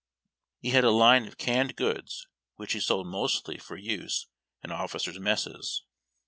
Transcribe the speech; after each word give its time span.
He 0.61 0.71
had 0.71 0.83
a 0.83 0.89
line 0.89 1.27
of 1.27 1.37
canned 1.37 1.75
goods 1.75 2.25
which 2.55 2.73
he 2.73 2.79
sold 2.79 3.05
mostly 3.05 3.59
for 3.59 3.77
use 3.77 4.25
in 4.63 4.71
officers' 4.71 5.19
messes. 5.19 5.83